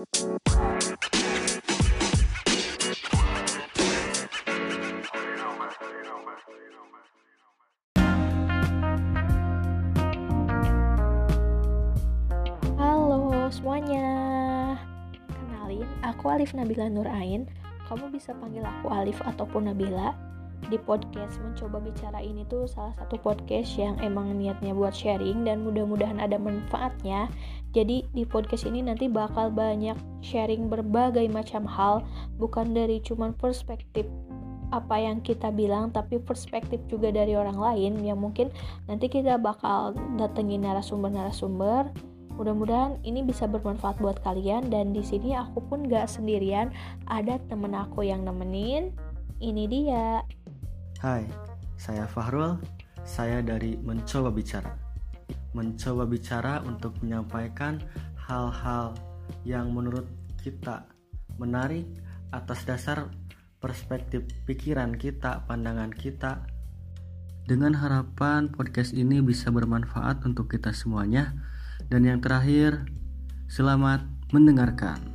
Halo 0.00 0.08
semuanya. 13.52 14.08
Kenalin, 15.28 15.84
aku 16.00 16.32
Alif 16.32 16.56
Nabila 16.56 16.88
Nurain. 16.88 17.44
Kamu 17.84 18.08
bisa 18.08 18.32
panggil 18.40 18.64
aku 18.64 18.88
Alif 18.88 19.20
ataupun 19.20 19.68
Nabila 19.68 20.16
Di 20.68 20.76
podcast 20.76 21.40
Mencoba 21.40 21.80
Bicara 21.80 22.20
ini 22.20 22.44
tuh 22.44 22.68
salah 22.68 22.92
satu 23.00 23.16
podcast 23.16 23.72
yang 23.80 23.96
emang 24.04 24.36
niatnya 24.36 24.76
buat 24.76 24.92
sharing 24.92 25.48
Dan 25.48 25.64
mudah-mudahan 25.64 26.20
ada 26.20 26.36
manfaatnya 26.36 27.32
Jadi 27.72 28.04
di 28.12 28.28
podcast 28.28 28.68
ini 28.68 28.84
nanti 28.84 29.08
bakal 29.08 29.48
banyak 29.48 29.96
sharing 30.20 30.68
berbagai 30.68 31.24
macam 31.32 31.64
hal 31.64 32.04
Bukan 32.36 32.76
dari 32.76 33.00
cuman 33.00 33.32
perspektif 33.32 34.04
apa 34.70 35.02
yang 35.02 35.18
kita 35.18 35.50
bilang 35.50 35.90
tapi 35.90 36.22
perspektif 36.22 36.78
juga 36.86 37.10
dari 37.10 37.34
orang 37.34 37.58
lain 37.58 38.06
yang 38.06 38.22
mungkin 38.22 38.54
nanti 38.86 39.10
kita 39.10 39.34
bakal 39.34 39.98
datengin 40.14 40.62
narasumber-narasumber 40.62 41.90
Mudah-mudahan 42.40 42.96
ini 43.04 43.20
bisa 43.20 43.44
bermanfaat 43.44 44.00
buat 44.00 44.16
kalian 44.24 44.72
dan 44.72 44.96
di 44.96 45.04
sini 45.04 45.36
aku 45.36 45.60
pun 45.60 45.84
gak 45.84 46.08
sendirian, 46.08 46.72
ada 47.04 47.36
temen 47.52 47.76
aku 47.76 48.00
yang 48.00 48.24
nemenin. 48.24 48.96
Ini 49.44 49.68
dia. 49.68 50.24
Hai, 51.00 51.24
saya 51.80 52.04
Fahrul. 52.04 52.60
Saya 53.08 53.40
dari 53.40 53.72
Mencoba 53.80 54.28
Bicara. 54.28 54.76
Mencoba 55.56 56.04
bicara 56.04 56.60
untuk 56.60 56.92
menyampaikan 57.00 57.80
hal-hal 58.28 58.92
yang 59.48 59.72
menurut 59.72 60.04
kita 60.44 60.84
menarik 61.40 61.88
atas 62.36 62.68
dasar 62.68 63.08
perspektif 63.64 64.28
pikiran 64.44 64.92
kita, 64.92 65.48
pandangan 65.48 65.88
kita. 65.88 66.44
Dengan 67.48 67.80
harapan 67.80 68.52
podcast 68.52 68.92
ini 68.92 69.24
bisa 69.24 69.48
bermanfaat 69.48 70.20
untuk 70.28 70.52
kita 70.52 70.76
semuanya. 70.76 71.32
Dan 71.88 72.04
yang 72.04 72.20
terakhir, 72.20 72.84
selamat 73.48 74.04
mendengarkan. 74.36 75.09